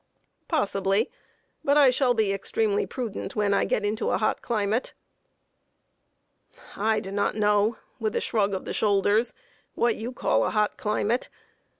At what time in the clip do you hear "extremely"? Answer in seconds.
2.33-2.87